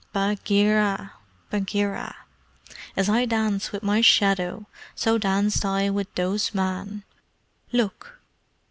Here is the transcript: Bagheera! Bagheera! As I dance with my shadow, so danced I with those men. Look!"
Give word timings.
Bagheera! 0.13 1.11
Bagheera! 1.51 2.15
As 2.97 3.07
I 3.07 3.25
dance 3.25 3.71
with 3.71 3.83
my 3.83 4.01
shadow, 4.01 4.65
so 4.95 5.19
danced 5.19 5.63
I 5.63 5.91
with 5.91 6.07
those 6.15 6.55
men. 6.55 7.03
Look!" 7.71 8.19